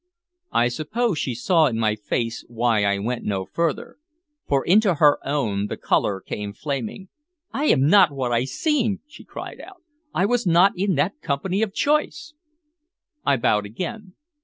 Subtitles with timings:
[0.51, 3.97] I suppose she saw in my face why I went no further,
[4.47, 7.09] for into her own the color came flaming.
[7.53, 9.83] "I am not what I seem!" she cried out.
[10.11, 12.33] "I was not in that company of choice!"
[13.23, 14.15] I bowed again.